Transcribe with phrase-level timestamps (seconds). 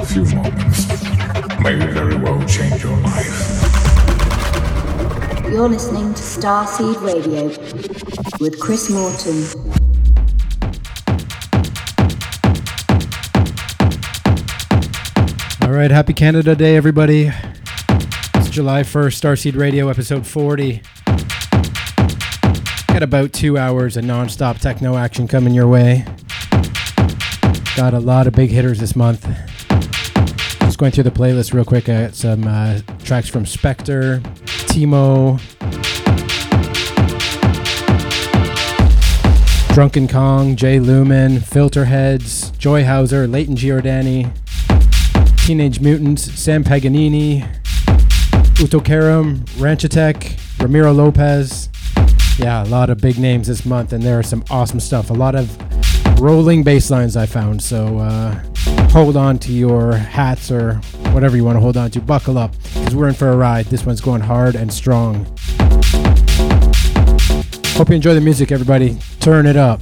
[0.00, 0.88] a few moments
[1.60, 3.62] may very well change your life.
[5.50, 7.48] You're listening to Starseed Radio
[8.40, 9.44] with Kris Morton.
[15.62, 17.30] All right, happy Canada Day, everybody.
[18.36, 20.80] It's July 1st, Starseed Radio, episode 40.
[22.88, 26.06] Got about two hours of non stop techno action coming your way.
[27.76, 29.28] Got a lot of big hitters this month.
[30.80, 31.90] Going through the playlist real quick.
[31.90, 34.22] I got some uh, tracks from Spektre,
[34.70, 35.38] Timmo,
[39.74, 44.32] Drunken Kong, Jay Lumen, Filterheadz, Joy Hauser, Layton Giordani,
[45.44, 47.42] Teenage Mutants, Sam Paganini,
[48.54, 51.68] Uto Karem, Ranchatek, Ramiro Lopez.
[52.38, 55.10] Yeah, a lot of big names this month, and there are some awesome stuff.
[55.10, 55.54] A lot of
[56.22, 57.62] rolling bass lines I found.
[57.62, 58.42] So uh,
[58.90, 60.74] hold on to your hats or
[61.12, 62.00] whatever you want to hold on to.
[62.00, 63.66] Buckle up because we're in for a ride.
[63.66, 65.24] This one's going hard and strong.
[67.74, 68.98] Hope you enjoy the music, everybody.
[69.20, 69.80] Turn it up.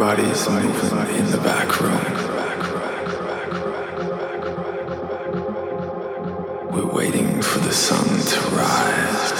[0.00, 2.04] Everybody's moving in the back room.
[6.72, 9.32] We're waiting for the sun to rise.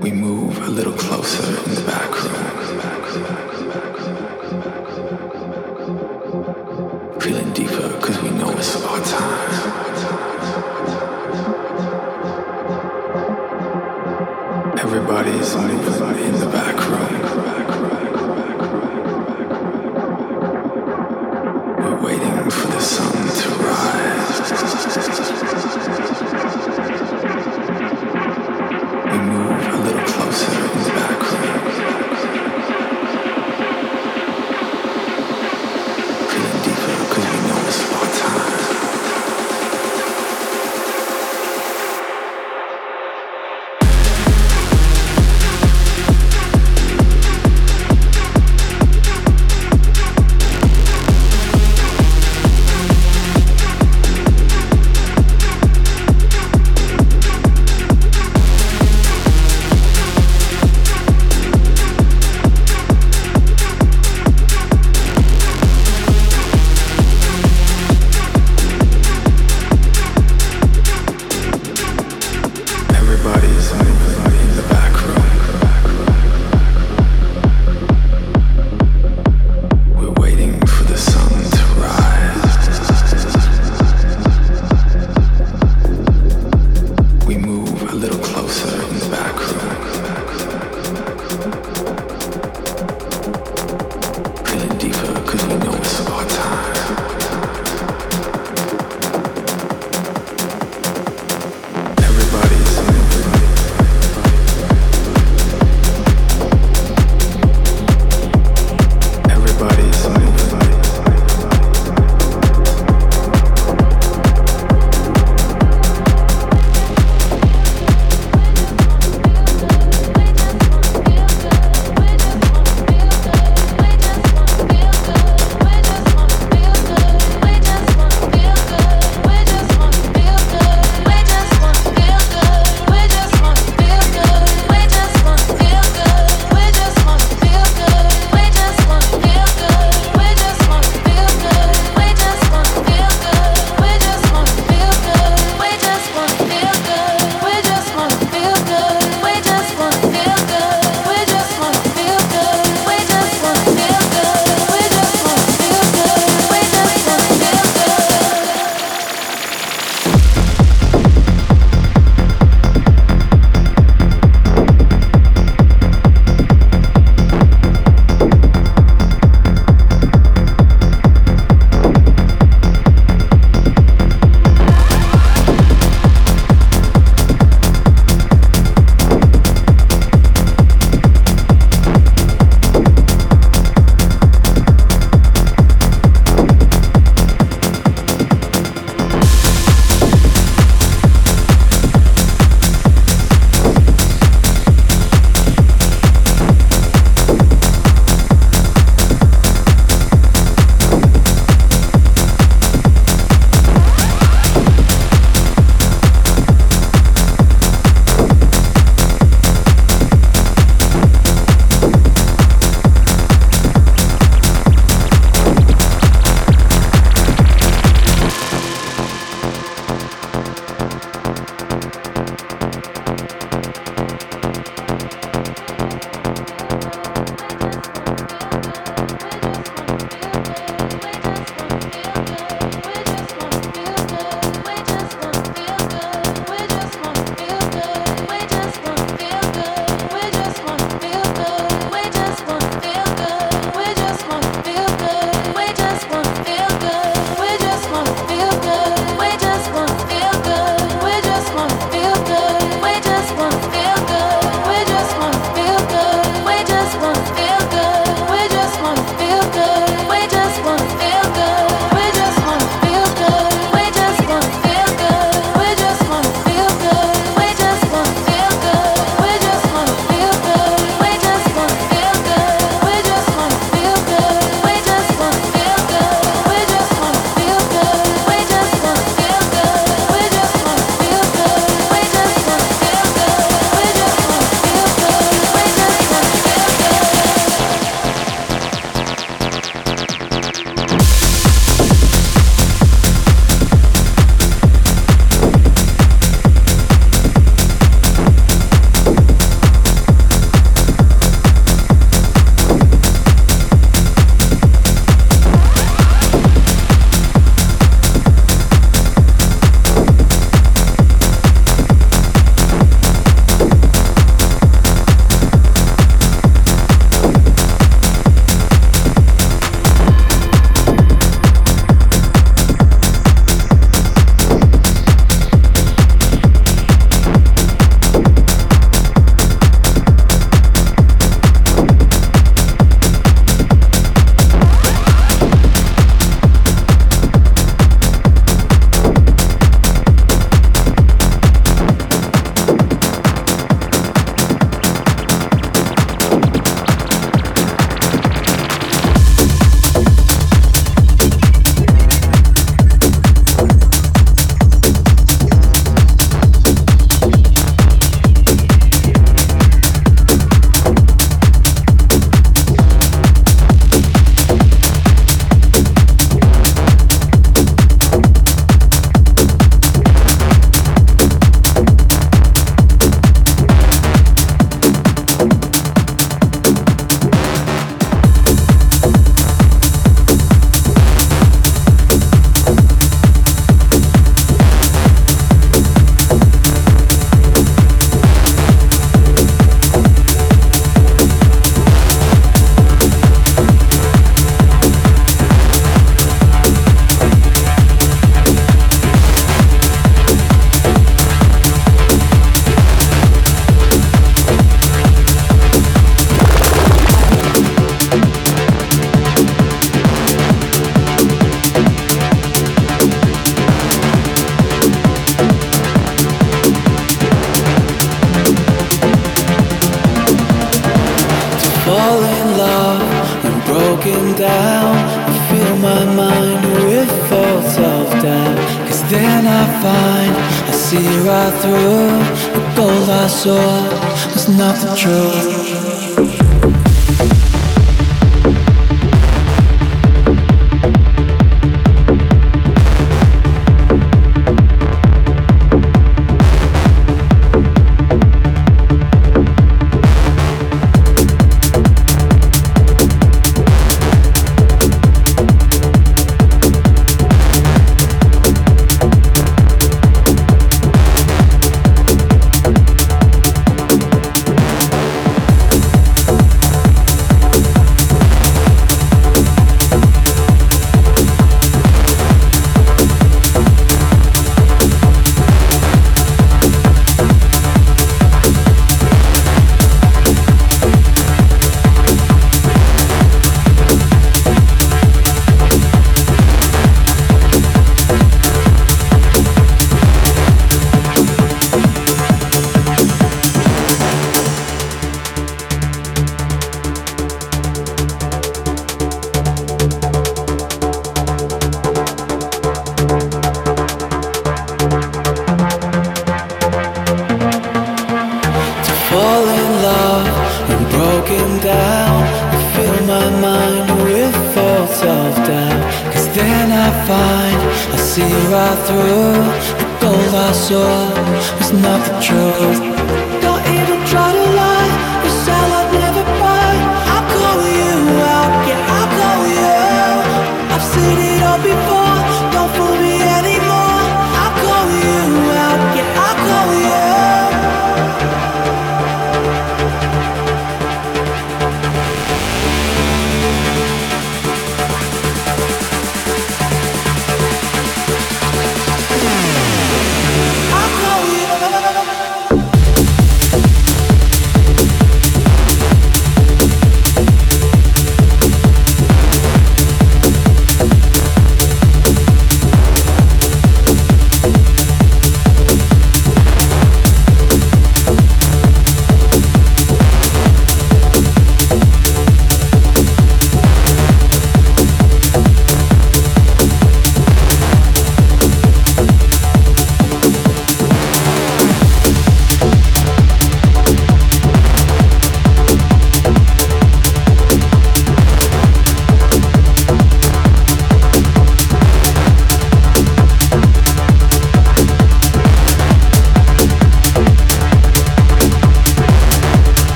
[0.00, 1.68] We move a little closer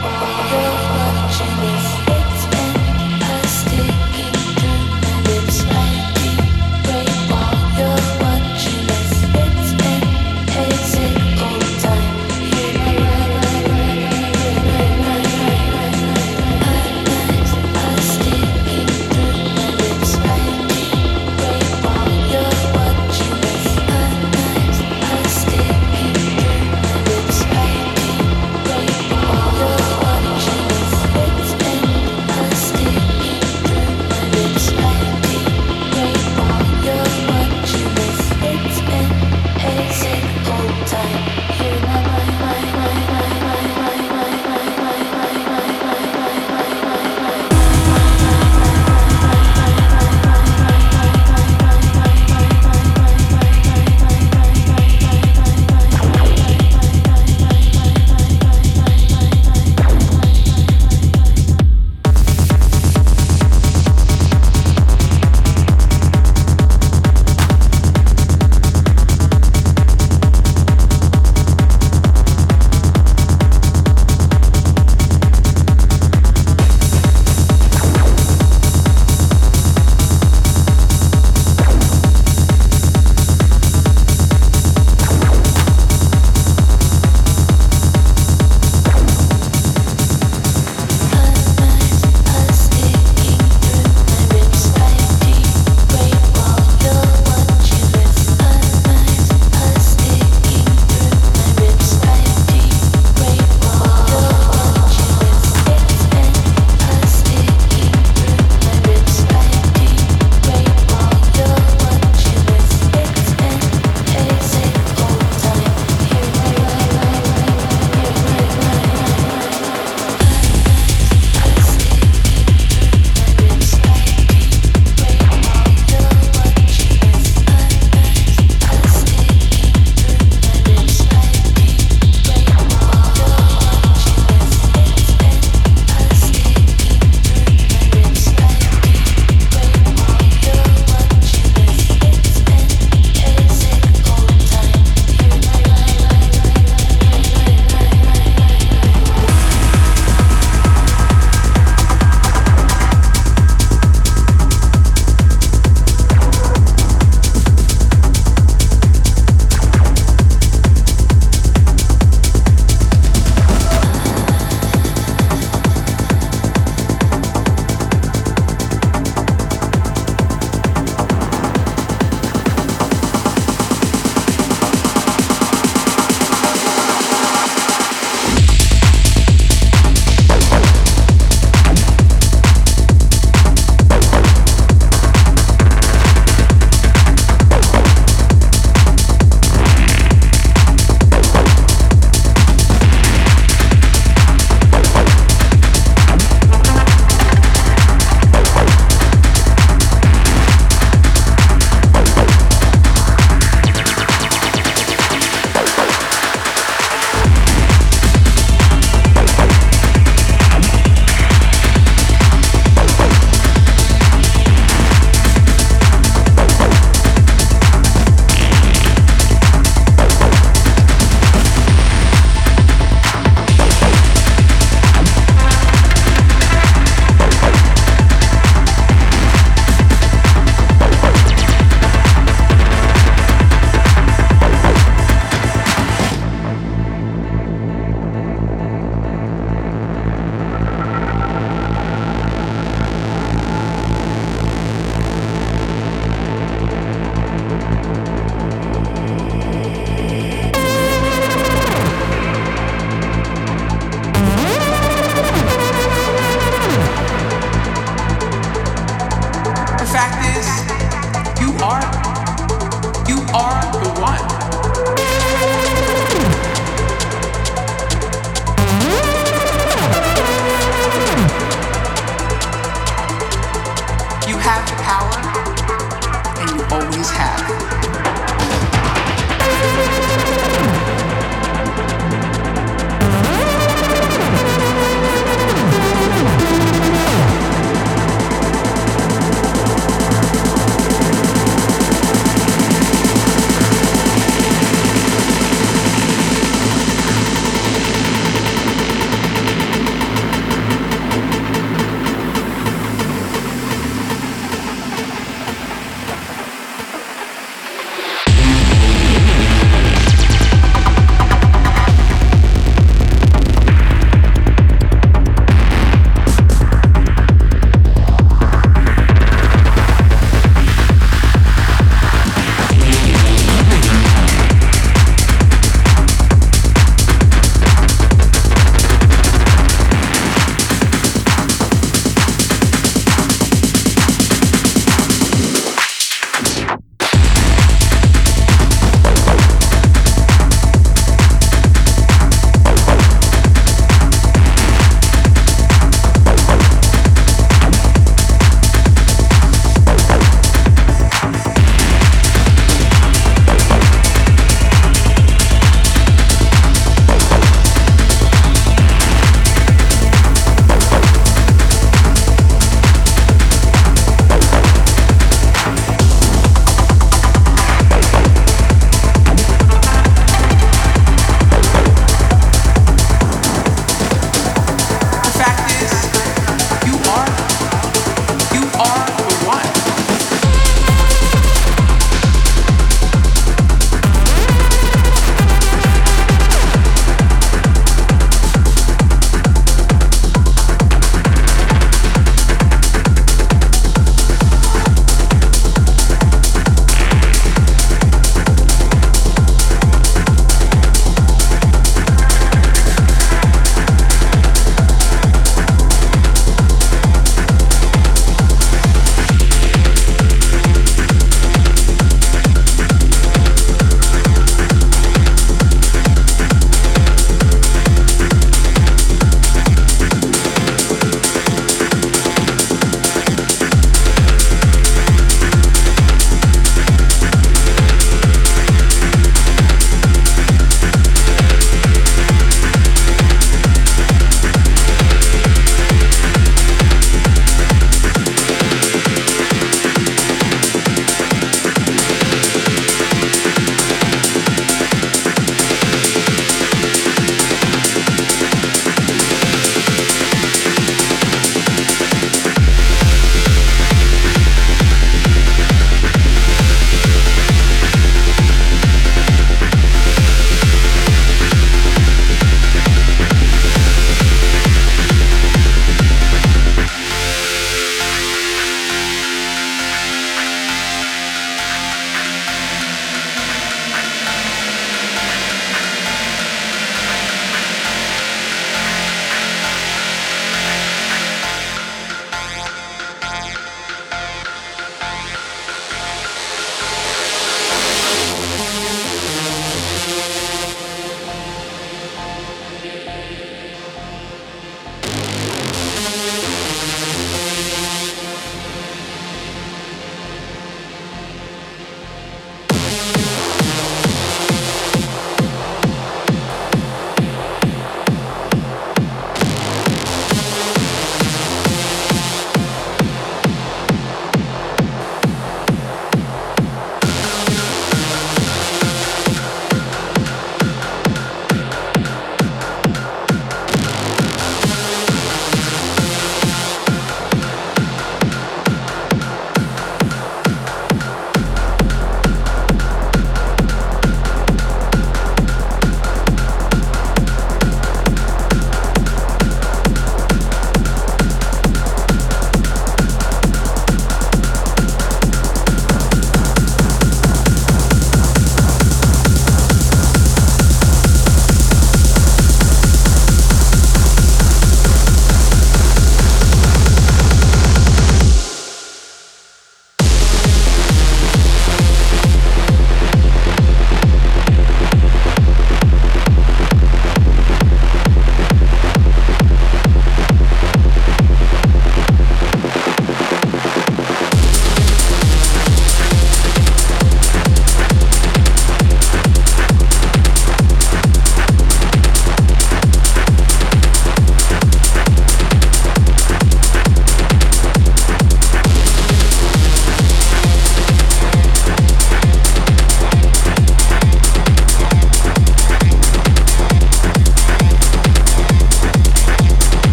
[0.00, 0.37] Bye.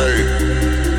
[0.00, 0.89] Someone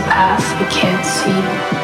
[0.00, 1.77] follows a path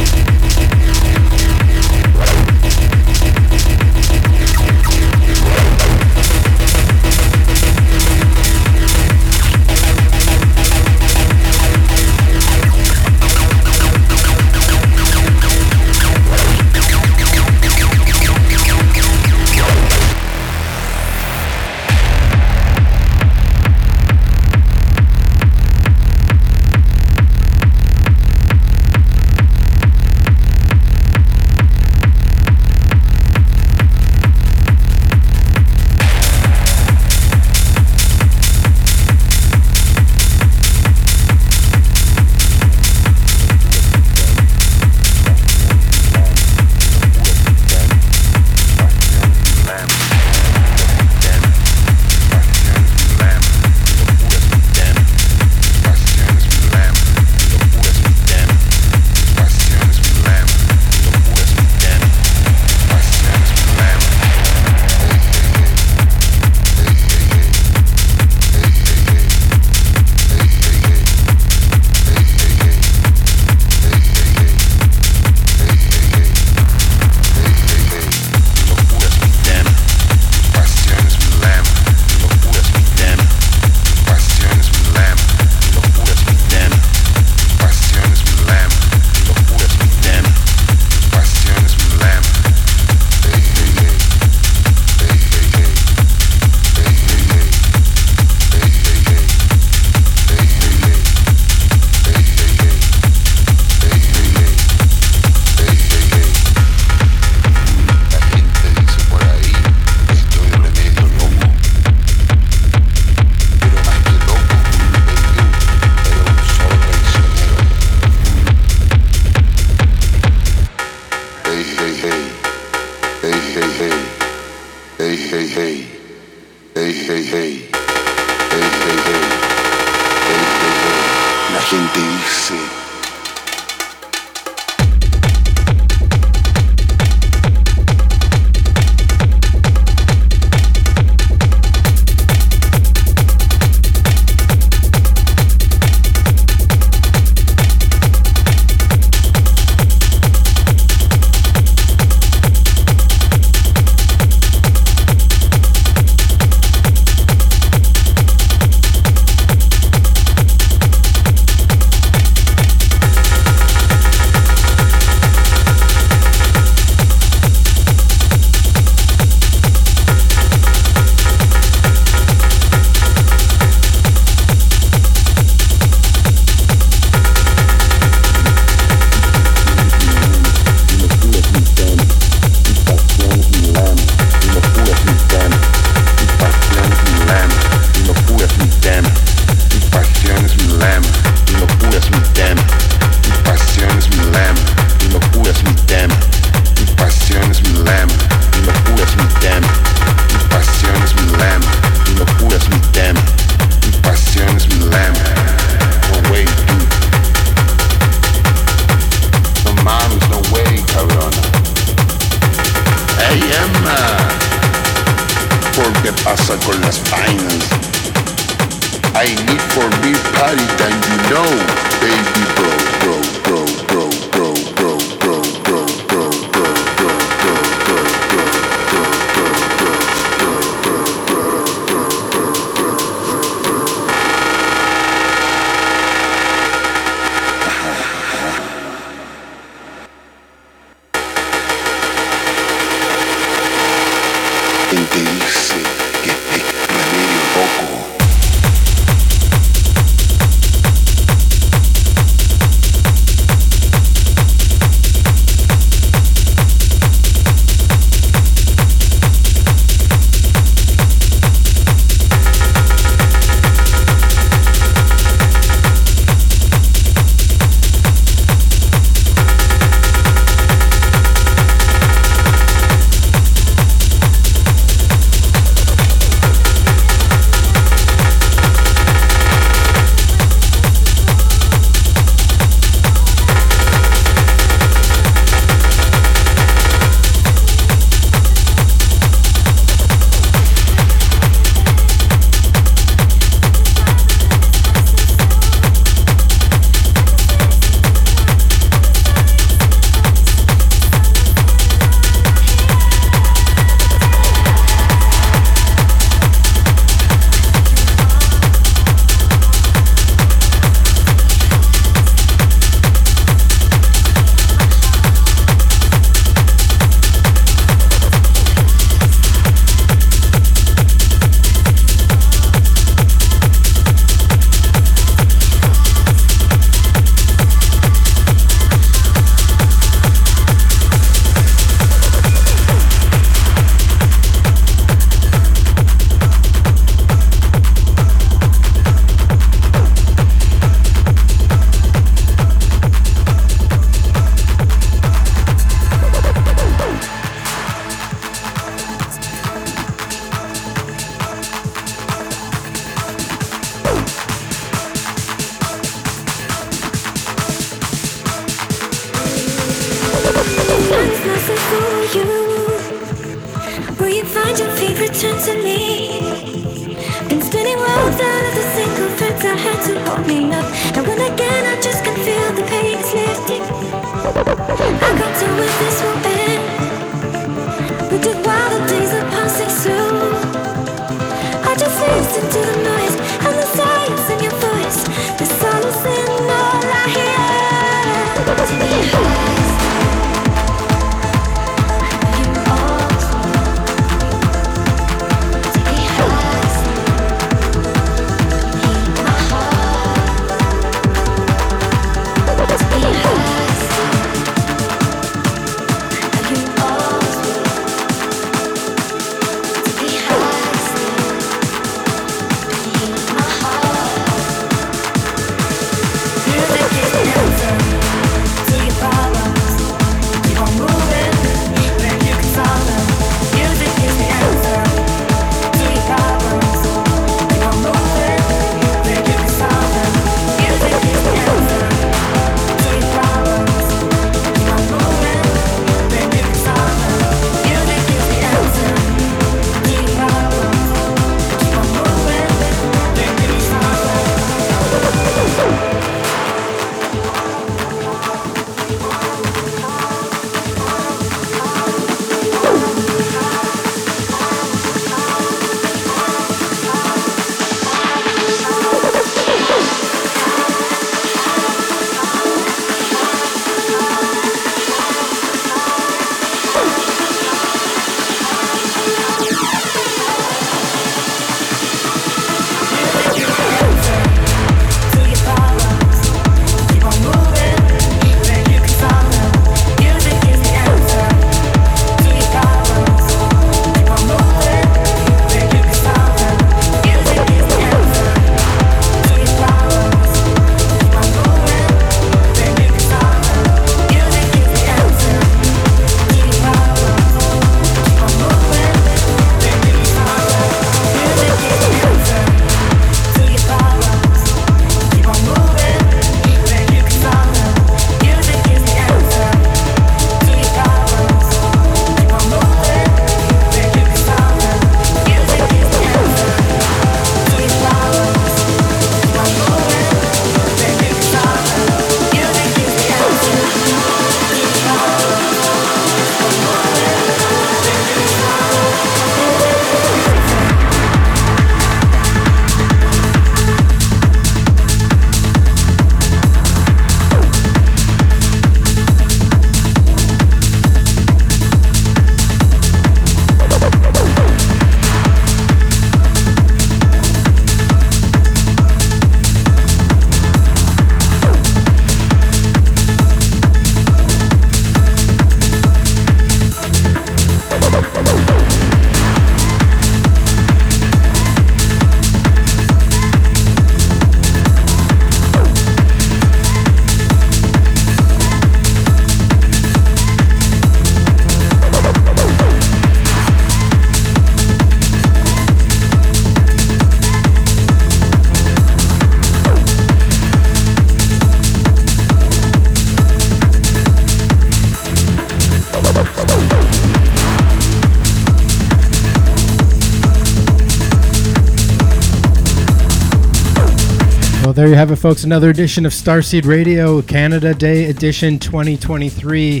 [595.22, 595.62] have it, folks.
[595.62, 600.00] Another edition of Starseed Radio, Canada Day Edition 2023.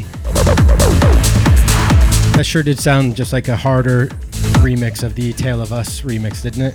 [2.32, 4.08] That sure did sound just like a harder
[4.58, 6.74] remix of the Tale of Us remix, didn't it?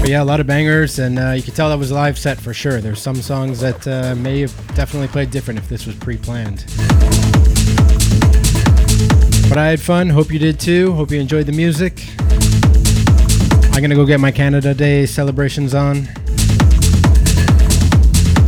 [0.00, 2.18] But yeah, a lot of bangers, and uh, you could tell that was a live
[2.18, 2.80] set for sure.
[2.80, 6.64] There's some songs that uh, may have definitely played different if this was pre planned.
[9.48, 10.08] But I had fun.
[10.08, 10.92] Hope you did too.
[10.94, 12.04] Hope you enjoyed the music.
[13.74, 16.04] I'm gonna go get my Canada Day celebrations on.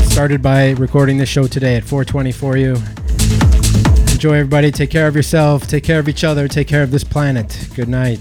[0.08, 2.76] Started by recording this show today at 4:20 for you.
[4.12, 4.70] Enjoy, everybody.
[4.70, 5.66] Take care of yourself.
[5.66, 6.46] Take care of each other.
[6.46, 7.66] Take care of this planet.
[7.74, 8.20] Good night.